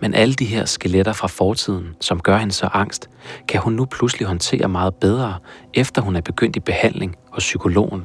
[0.00, 3.10] Men alle de her skeletter fra fortiden, som gør hende så angst,
[3.48, 5.34] kan hun nu pludselig håndtere meget bedre,
[5.74, 8.04] efter hun er begyndt i behandling hos psykologen.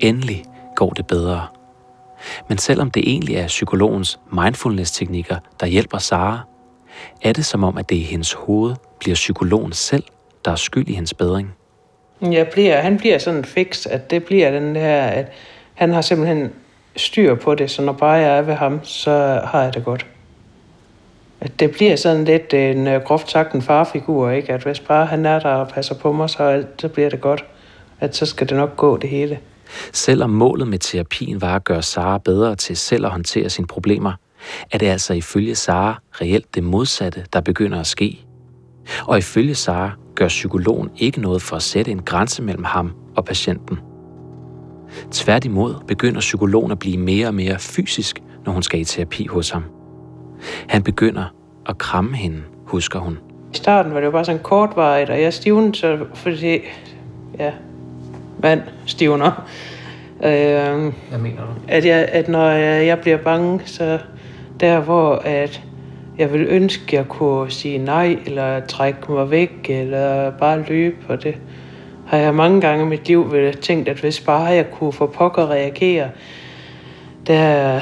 [0.00, 0.44] Endelig
[0.76, 1.46] går det bedre.
[2.48, 6.40] Men selvom det egentlig er psykologens mindfulness-teknikker, der hjælper Sara,
[7.22, 10.04] er det som om, at det i hendes hoved bliver psykologen selv,
[10.44, 11.54] der er skyld i hendes bedring.
[12.22, 15.32] Jeg bliver, han bliver sådan fix, at det bliver den her, at
[15.74, 16.52] han har simpelthen
[16.96, 20.06] styr på det, så når bare jeg er ved ham, så har jeg det godt.
[21.40, 24.52] At det bliver sådan lidt en øh, groft sagt en farfigur, ikke?
[24.52, 27.20] At hvis bare han er der og passer på mig, så, alt, så bliver det
[27.20, 27.44] godt.
[28.00, 29.38] At så skal det nok gå det hele.
[29.92, 34.12] Selvom målet med terapien var at gøre Sara bedre til selv at håndtere sine problemer,
[34.70, 38.20] er det altså ifølge Sara reelt det modsatte, der begynder at ske.
[39.06, 43.24] Og ifølge Sara gør psykologen ikke noget for at sætte en grænse mellem ham og
[43.24, 43.78] patienten.
[45.10, 49.50] Tværtimod begynder psykologen at blive mere og mere fysisk, når hun skal i terapi hos
[49.50, 49.64] ham.
[50.68, 51.24] Han begynder
[51.68, 53.18] at kramme hende, husker hun.
[53.54, 56.58] I starten var det jo bare sådan kortvarigt, og jeg stivnede, så fordi
[57.38, 57.52] ja,
[58.38, 59.48] vand stivner.
[60.24, 61.52] Øh, Hvad mener du?
[61.68, 63.98] At, jeg, at når jeg, jeg bliver bange, så
[64.60, 65.62] der hvor at
[66.18, 70.96] jeg vil ønske, at jeg kunne sige nej, eller trække mig væk, eller bare løbe,
[71.08, 71.36] og det
[72.06, 75.06] har jeg mange gange i mit liv vel tænkt, at hvis bare jeg kunne få
[75.06, 76.10] pokker reagere,
[77.26, 77.80] der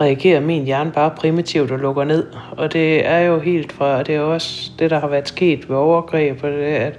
[0.00, 2.26] reagerer min hjerne bare primitivt og lukker ned.
[2.50, 5.76] Og det er jo helt fra, det er også det, der har været sket ved
[5.76, 6.98] overgreb, og det, at,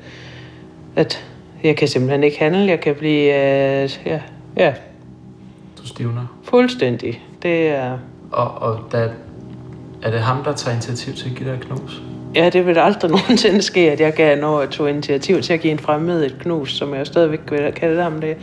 [0.95, 1.25] at
[1.63, 3.29] jeg kan simpelthen ikke handle, jeg kan blive,
[3.83, 4.21] uh, ja,
[4.57, 4.73] ja.
[5.77, 6.39] Du stivner?
[6.43, 7.21] Fuldstændig.
[7.43, 7.97] Det er...
[8.31, 9.09] Og, og da,
[10.03, 12.01] er det ham, der tager initiativ til at give dig et knus?
[12.37, 15.71] Ja, det vil aldrig nogensinde ske, at jeg gav noget tog initiativ til at give
[15.71, 18.37] en fremmed et knus, som jeg stadigvæk vil kalde ham det.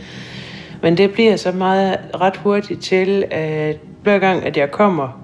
[0.81, 5.21] Men det bliver så meget ret hurtigt til, at hver gang, at jeg kommer,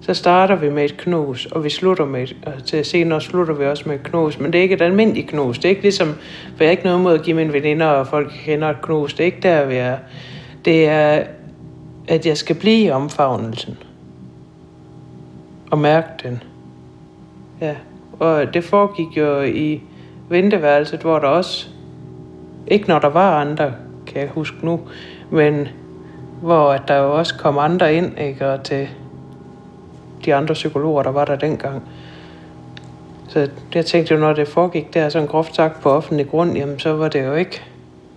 [0.00, 3.54] så starter vi med et knus, og vi slutter med et, og til senere slutter
[3.54, 4.38] vi også med et knus.
[4.38, 5.56] Men det er ikke et almindeligt knus.
[5.58, 6.08] Det er ikke ligesom,
[6.56, 9.14] for jeg har ikke noget mod at give mine veninder og folk kender et knus.
[9.14, 9.96] Det er ikke der, vi er.
[10.64, 11.22] Det er,
[12.08, 13.78] at jeg skal blive i omfavnelsen.
[15.70, 16.42] Og mærke den.
[17.60, 17.74] Ja,
[18.18, 19.82] og det foregik jo i
[20.28, 21.68] venteværelset, hvor der også,
[22.66, 23.72] ikke når der var andre,
[24.06, 24.80] kan jeg huske nu,
[25.30, 25.68] men
[26.42, 28.88] hvor at der jo også kom andre ind, ikke, og til
[30.24, 31.82] de andre psykologer, der var der dengang.
[33.28, 36.78] Så jeg tænkte jo, når det foregik der sådan groft sagt på offentlig grund, jamen
[36.78, 37.62] så var det jo ikke,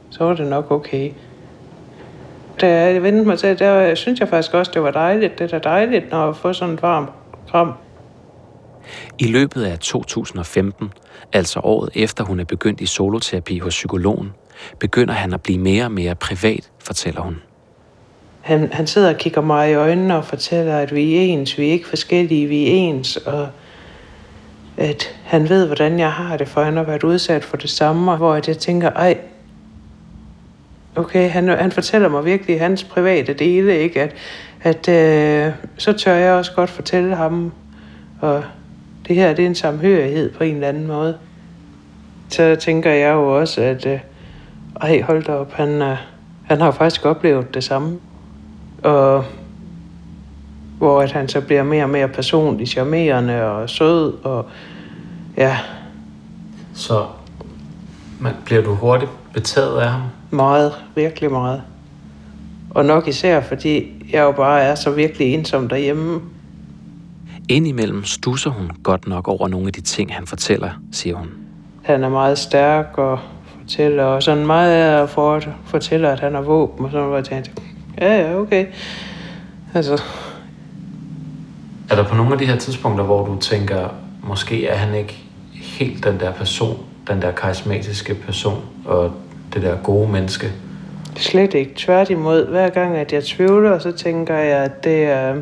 [0.10, 1.12] så var det nok okay.
[2.62, 5.40] Da jeg vendte mig til, der synes jeg faktisk også, det var dejligt.
[5.40, 7.10] Det er dejligt, når jeg får sådan et varmt
[7.52, 7.74] kram.
[9.20, 10.94] I løbet af 2015,
[11.34, 14.34] altså året efter hun er begyndt i soloterapi hos psykologen,
[14.80, 17.42] begynder han at blive mere og mere privat, fortæller hun.
[18.42, 21.68] Han, han sidder og kigger mig i øjnene og fortæller, at vi er ens, vi
[21.68, 23.48] er ikke forskellige, vi er ens, og
[24.78, 28.16] at han ved, hvordan jeg har det, for han har været udsat for det samme,
[28.16, 29.18] hvor jeg tænker, ej,
[30.96, 34.02] okay, han, han fortæller mig virkelig hans private dele, ikke?
[34.02, 34.16] At,
[34.62, 37.52] at øh, så tør jeg også godt fortælle ham,
[38.22, 38.44] og
[39.08, 41.18] det her det er en samhørighed på en eller anden måde.
[42.30, 44.00] Så tænker jeg jo også, at øh,
[44.82, 45.98] ej, hold da op, han, øh,
[46.44, 48.00] han har faktisk oplevet det samme.
[48.84, 49.24] Og
[50.78, 54.46] hvor at han så bliver mere og mere personlig, charmerende og sød, og
[55.38, 55.58] ja.
[56.74, 57.06] Så
[58.20, 60.02] man, bliver du hurtigt betaget af ham?
[60.32, 61.62] Meget, virkelig meget.
[62.70, 66.22] Og nok især, fordi jeg jo bare er så virkelig ensom derhjemme.
[67.50, 71.28] Indimellem stusser hun godt nok over nogle af de ting, han fortæller, siger hun.
[71.84, 73.20] Han er meget stærk og
[73.60, 77.26] fortæller, og sådan meget af for fortæller, at han har våben, og sådan, hvor jeg
[77.26, 77.52] tænkte,
[78.02, 78.66] ja, ja, okay.
[79.74, 80.04] Altså.
[81.90, 83.90] Er der på nogle af de her tidspunkter, hvor du tænker,
[84.24, 89.12] måske er han ikke helt den der person, den der karismatiske person, og
[89.54, 90.52] det der gode menneske?
[91.16, 91.74] Slet ikke.
[91.76, 95.36] Tværtimod, hver gang, at jeg tvivler, så tænker jeg, at det er,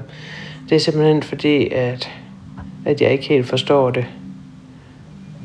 [0.69, 2.11] det er simpelthen fordi, at,
[2.85, 4.05] at jeg ikke helt forstår det.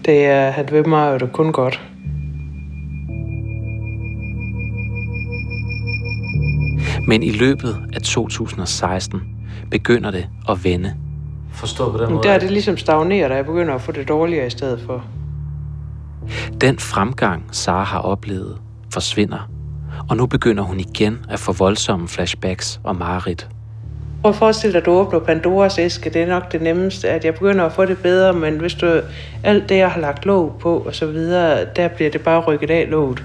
[0.05, 1.81] Det er, han vil mig jo det kun godt.
[7.07, 9.21] Men i løbet af 2016
[9.71, 10.95] begynder det at vende.
[11.53, 12.23] Forstået på den måde?
[12.23, 15.05] Der er det ligesom stagneret, og jeg begynder at få det dårligere i stedet for.
[16.61, 18.59] Den fremgang, Sara har oplevet,
[18.93, 19.51] forsvinder.
[20.09, 23.49] Og nu begynder hun igen at få voldsomme flashbacks og mareridt.
[24.23, 26.11] Prøv at forestille dig, at du åbner Pandoras æske.
[26.11, 29.01] Det er nok det nemmeste, at jeg begynder at få det bedre, men hvis du
[29.45, 32.71] alt det, jeg har lagt låg på og så videre, der bliver det bare rykket
[32.71, 33.23] af låget.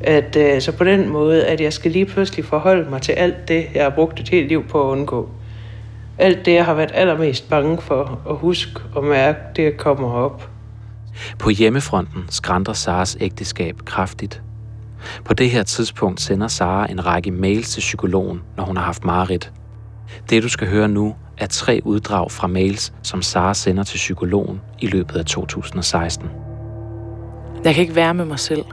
[0.00, 3.48] At, øh, så på den måde, at jeg skal lige pludselig forholde mig til alt
[3.48, 5.28] det, jeg har brugt et helt liv på at undgå.
[6.18, 10.48] Alt det, jeg har været allermest bange for at huske og mærke, det kommer op.
[11.38, 14.42] På hjemmefronten skrænder Saras ægteskab kraftigt.
[15.24, 19.04] På det her tidspunkt sender Sara en række mails til psykologen, når hun har haft
[19.04, 19.52] mareridt.
[20.30, 24.60] Det, du skal høre nu, er tre uddrag fra mails, som Sara sender til psykologen
[24.80, 26.30] i løbet af 2016.
[27.64, 28.64] Jeg kan ikke være med mig selv.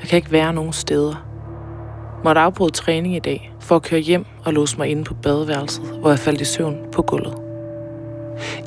[0.00, 1.24] Jeg kan ikke være nogen steder.
[2.24, 5.84] Måtte afbryde træning i dag for at køre hjem og låse mig inde på badeværelset,
[6.00, 7.34] hvor jeg faldt i søvn på gulvet.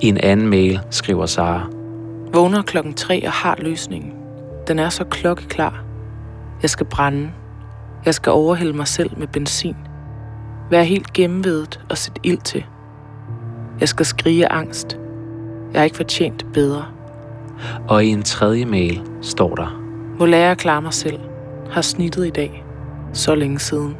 [0.01, 1.67] I en anden mail skriver Sara.
[2.33, 4.13] Vågner klokken 3 og har løsningen.
[4.67, 5.83] Den er så klokkeklar.
[6.61, 7.31] Jeg skal brænde.
[8.05, 9.75] Jeg skal overhælde mig selv med benzin.
[10.71, 12.65] Være helt gennemvedet og sætte ild til.
[13.79, 14.97] Jeg skal skrige angst.
[15.73, 16.85] Jeg har ikke fortjent bedre.
[17.87, 19.81] Og i en tredje mail står der.
[20.19, 21.19] Må lære at klare mig selv.
[21.71, 22.65] Har snittet i dag.
[23.13, 23.97] Så længe siden.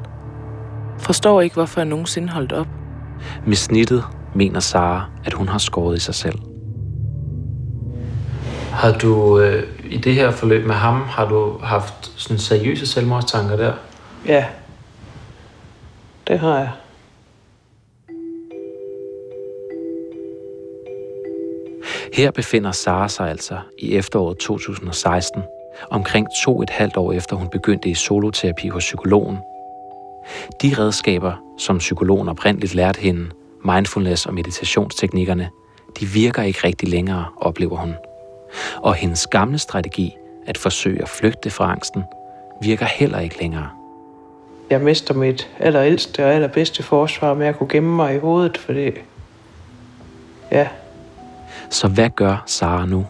[1.00, 2.68] Forstår ikke, hvorfor jeg nogensinde holdt op.
[3.46, 4.04] Med snittet
[4.36, 6.40] mener Sara, at hun har skåret i sig selv.
[8.72, 13.56] Har du øh, i det her forløb med ham, har du haft sådan seriøse selvmordstanker
[13.56, 13.74] der?
[14.26, 14.46] Ja,
[16.28, 16.72] det har jeg.
[22.14, 25.42] Her befinder Sara sig altså i efteråret 2016,
[25.92, 29.38] omkring to et halvt år efter hun begyndte i soloterapi hos psykologen.
[30.62, 33.30] De redskaber, som psykologen oprindeligt lærte hende,
[33.66, 35.50] mindfulness og meditationsteknikkerne,
[36.00, 37.96] de virker ikke rigtig længere, oplever hun.
[38.78, 40.16] Og hendes gamle strategi,
[40.48, 42.04] at forsøge at flygte fra angsten,
[42.62, 43.81] virker heller ikke længere.
[44.72, 48.92] Jeg mister mit allerældste og allerbedste forsvar med at kunne gemme mig i hovedet, fordi...
[50.52, 50.68] Ja.
[51.70, 53.08] Så hvad gør Sara nu?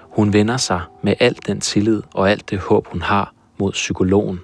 [0.00, 4.40] Hun vender sig med al den tillid og alt det håb, hun har mod psykologen.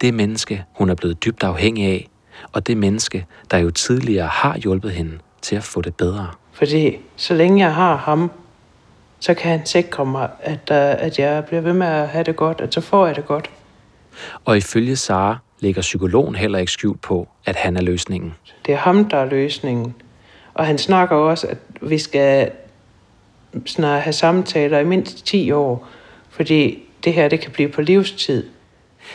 [0.00, 2.08] Det menneske, hun er blevet dybt afhængig af,
[2.52, 6.28] og det menneske, der jo tidligere har hjulpet hende til at få det bedre.
[6.52, 8.30] Fordi så længe jeg har ham,
[9.20, 12.60] så kan han sikre mig, at, at jeg bliver ved med at have det godt,
[12.60, 13.50] at så får jeg det godt.
[14.44, 18.34] Og ifølge Sara lægger psykologen heller ikke skjult på, at han er løsningen.
[18.66, 19.94] Det er ham, der er løsningen.
[20.54, 22.50] Og han snakker også, at vi skal
[23.66, 25.88] snart have samtaler i mindst 10 år,
[26.30, 28.46] fordi det her det kan blive på livstid.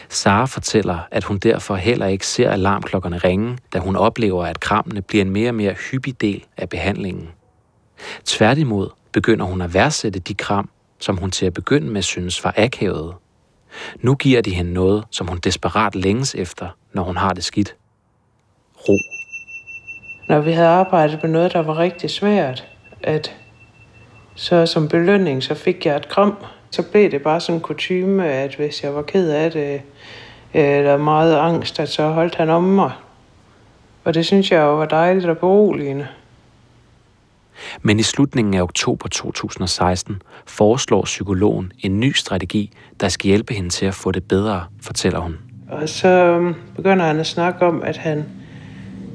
[0.09, 5.01] Sara fortæller, at hun derfor heller ikke ser alarmklokkerne ringe, da hun oplever, at krammene
[5.01, 7.29] bliver en mere og mere hyppig del af behandlingen.
[8.25, 12.53] Tværtimod begynder hun at værdsætte de kram, som hun til at begynde med synes var
[12.57, 13.13] akavet.
[13.99, 17.75] Nu giver de hende noget, som hun desperat længes efter, når hun har det skidt.
[18.89, 18.97] Ro.
[20.29, 22.67] Når vi havde arbejdet med noget, der var rigtig svært,
[23.03, 23.35] at
[24.35, 26.35] så som belønning, så fik jeg et kram.
[26.71, 29.81] Så blev det bare sådan en kutume, at hvis jeg var ked af det,
[30.53, 32.91] eller meget angst, at så holdt han om mig.
[34.03, 36.07] Og det synes jeg jo var dejligt og beroligende.
[37.81, 43.69] Men i slutningen af oktober 2016 foreslår psykologen en ny strategi, der skal hjælpe hende
[43.69, 45.37] til at få det bedre, fortæller hun.
[45.69, 48.23] Og så um, begynder han at snakke om, at han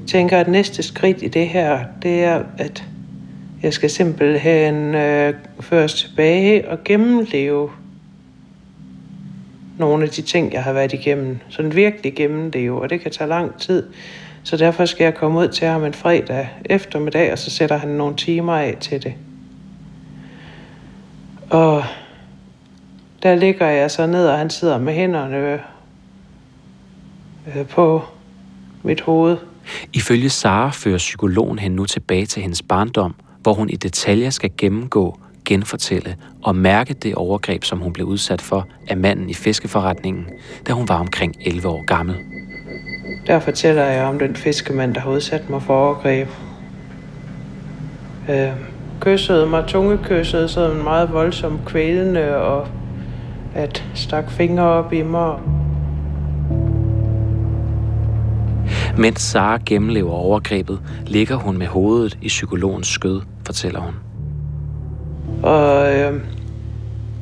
[0.07, 2.85] tænker, at næste skridt i det her, det er, at
[3.63, 7.71] jeg skal simpelthen uh, øh, føres tilbage og gennemleve
[9.79, 11.39] nogle af de ting, jeg har været igennem.
[11.49, 13.87] Sådan virkelig gennemleve, og det kan tage lang tid.
[14.47, 17.89] Så derfor skal jeg komme ud til ham en fredag eftermiddag, og så sætter han
[17.89, 19.15] nogle timer af til det.
[21.51, 21.85] Og
[23.23, 25.61] der ligger jeg så ned, og han sidder med hænderne
[27.57, 28.03] øh, på
[28.83, 29.37] mit hoved.
[29.93, 34.51] Ifølge Sara fører psykologen hende nu tilbage til hendes barndom, hvor hun i detaljer skal
[34.59, 40.27] gennemgå, genfortælle og mærke det overgreb, som hun blev udsat for af manden i fiskeforretningen,
[40.67, 42.36] da hun var omkring 11 år gammel.
[43.27, 46.29] Der fortæller jeg om den fiskemand, der har udsat mig for overgreb.
[48.29, 48.53] Øh,
[49.01, 52.67] kyssede mig, tungekyssede, sådan meget voldsomt kvælende, og
[53.55, 55.39] at stak fingre op i mig.
[58.99, 63.95] Mens Sara gennemlever overgrebet, ligger hun med hovedet i psykologens skød, fortæller hun.
[65.43, 66.21] Og øh,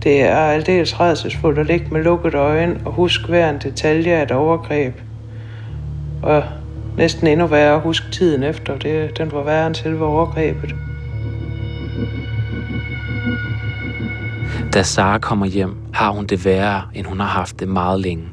[0.02, 4.22] det er aldeles rædselsfuldt at ligge med lukket øjne og huske hver en detalje af
[4.22, 4.94] et overgreb.
[6.24, 6.44] Og
[6.96, 8.78] næsten endnu værre at huske tiden efter.
[8.78, 10.74] Det, den var værre end selve overgrebet.
[14.74, 18.24] Da Sara kommer hjem, har hun det værre, end hun har haft det meget længe.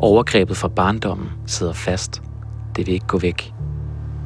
[0.00, 2.22] Overgrebet fra barndommen sidder fast.
[2.76, 3.52] Det vil ikke gå væk.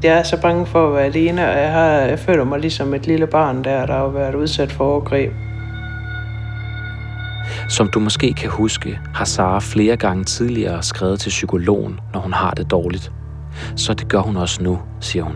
[0.03, 2.95] Jeg er så bange for at være alene, og jeg, har, jeg føler mig ligesom
[2.95, 5.33] et lille barn der, der har været udsat for overgreb.
[7.69, 12.33] Som du måske kan huske, har Sara flere gange tidligere skrevet til psykologen, når hun
[12.33, 13.13] har det dårligt.
[13.77, 15.35] Så det gør hun også nu, siger hun.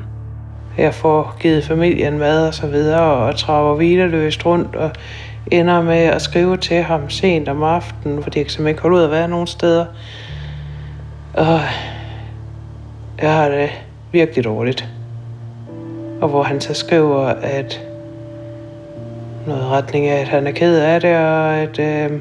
[0.79, 4.91] Jeg får givet familien mad og så videre, og traver hvileløst rundt, og
[5.51, 8.97] ender med at skrive til ham sent om aftenen, fordi jeg kan simpelthen ikke holde
[8.97, 9.87] ud at være nogen steder.
[11.35, 11.61] Og
[13.23, 13.71] jeg har det
[14.13, 14.89] virkelig dårligt.
[16.21, 17.86] Og hvor han så skriver, at
[19.47, 22.21] noget retning af, at han er ked af det, og at øh,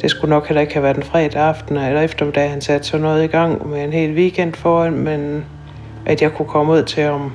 [0.00, 2.98] det skulle nok heller ikke have været en fredag aften eller eftermiddag, han satte så
[2.98, 5.44] noget i gang med en hel weekend foran, men
[6.06, 7.32] at jeg kunne komme ud til ham.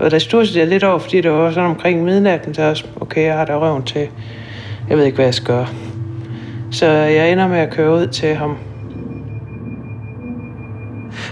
[0.00, 3.24] Og der stod jeg lidt over, fordi det var sådan omkring midnatten, så også, okay,
[3.24, 4.08] jeg har da røven til,
[4.88, 5.68] jeg ved ikke, hvad jeg skal gøre.
[6.70, 8.56] Så jeg ender med at køre ud til ham.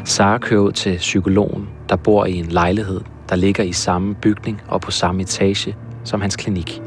[0.05, 3.01] Sara kører ud til psykologen, der bor i en lejlighed,
[3.31, 6.83] der ligger i samme bygning og på samme etage som hans klinik.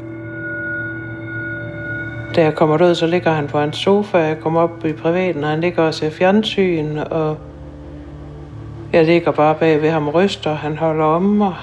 [2.36, 4.18] Da jeg kommer ud, så ligger han på en sofa.
[4.18, 7.38] Jeg kommer op i privaten, og han ligger og ser fjernsyn, og
[8.92, 10.54] jeg ligger bare bag ved ham og ryster.
[10.54, 11.54] Han holder om mig.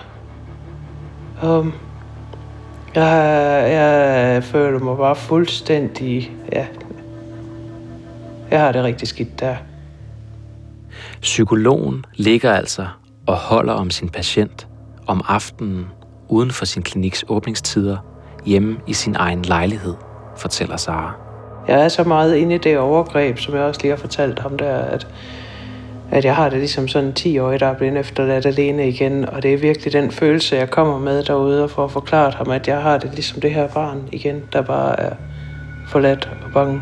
[1.44, 1.74] Um,
[2.96, 6.32] jeg, jeg føler mig bare fuldstændig...
[6.52, 6.66] Ja,
[8.52, 9.56] jeg har det rigtig skidt der.
[11.22, 12.88] Psykologen ligger altså
[13.28, 14.68] og holder om sin patient,
[15.12, 15.88] om aftenen
[16.30, 17.98] uden for sin kliniks åbningstider
[18.46, 19.94] hjemme i sin egen lejlighed,
[20.38, 21.14] fortæller Sara.
[21.68, 24.58] Jeg er så meget inde i det overgreb, som jeg også lige har fortalt ham
[24.58, 25.08] der, at,
[26.12, 29.30] at jeg har det ligesom sådan en 10 år, der er blevet efterladt alene igen,
[29.30, 32.68] og det er virkelig den følelse, jeg kommer med derude, og for at ham, at
[32.68, 35.16] jeg har det ligesom det her barn igen, der bare er
[35.88, 36.82] forladt og bange.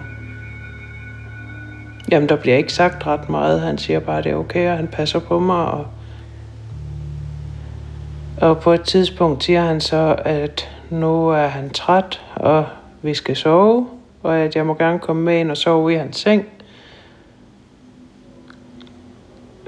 [2.12, 3.62] Jamen, der bliver ikke sagt ret meget.
[3.62, 5.66] Han siger bare, at det er okay, og han passer på mig.
[5.66, 5.86] Og,
[8.42, 12.66] og på et tidspunkt siger han så, at nu er han træt, og
[13.02, 13.88] vi skal sove,
[14.24, 16.46] og at jeg må gerne komme med ind og sove i hans seng.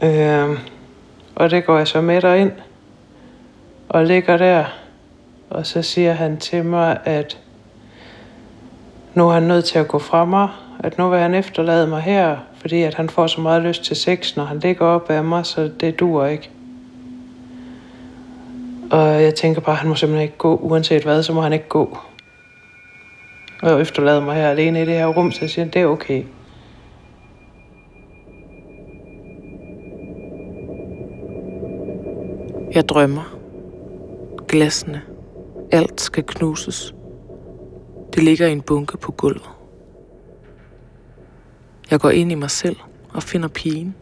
[0.03, 0.49] Øh,
[1.35, 2.51] og det går jeg så med derind,
[3.89, 4.65] og ligger der,
[5.49, 7.37] og så siger han til mig, at
[9.13, 10.49] nu er han nødt til at gå fra mig,
[10.79, 13.95] at nu vil han efterlade mig her, fordi at han får så meget lyst til
[13.95, 16.49] sex, når han ligger op af mig, så det dur ikke.
[18.91, 21.53] Og jeg tænker bare, at han må simpelthen ikke gå, uanset hvad, så må han
[21.53, 21.97] ikke gå.
[23.61, 26.23] Og efterlade mig her alene i det her rum, så jeg siger, det er okay.
[32.73, 33.37] Jeg drømmer.
[34.47, 35.01] Glassene.
[35.71, 36.95] Alt skal knuses.
[38.13, 39.49] Det ligger i en bunke på gulvet.
[41.91, 42.75] Jeg går ind i mig selv
[43.13, 43.95] og finder pigen.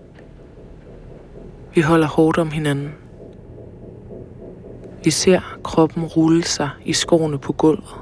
[1.76, 3.09] Vi holder hårdt om hinanden.
[5.04, 7.96] Vi ser kroppen rulle sig i skoene på gulvet.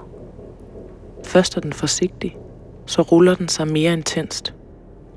[1.26, 2.38] Først er den forsigtig,
[2.86, 4.54] så ruller den sig mere intenst.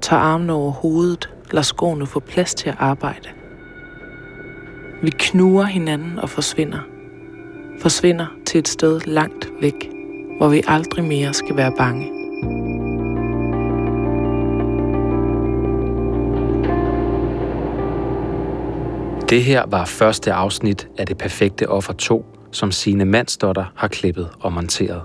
[0.01, 3.28] Tager armene over hovedet, lader skoene få plads til at arbejde.
[5.03, 6.78] Vi knuger hinanden og forsvinder.
[7.81, 9.91] Forsvinder til et sted langt væk,
[10.39, 12.20] hvor vi aldrig mere skal være bange.
[19.31, 24.31] Det her var første afsnit af Det Perfekte Offer 2, som sine Mandsdotter har klippet
[24.41, 25.03] og monteret.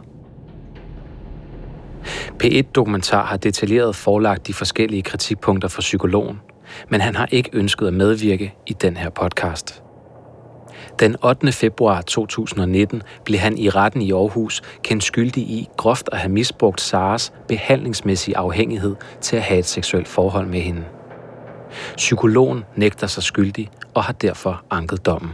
[2.44, 6.42] P1-dokumentar har detaljeret forlagt de forskellige kritikpunkter for psykologen,
[6.90, 9.84] men han har ikke ønsket at medvirke i den her podcast.
[11.00, 11.52] Den 8.
[11.52, 16.82] februar 2019 blev han i retten i Aarhus kendt skyldig i groft at have misbrugt
[16.82, 20.84] Saras behandlingsmæssige afhængighed til at have et seksuelt forhold med hende.
[21.98, 25.32] Psykologen nægter sig skyldig og har derfor anket dommen.